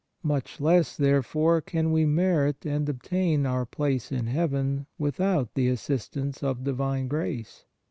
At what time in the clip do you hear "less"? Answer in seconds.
0.59-0.97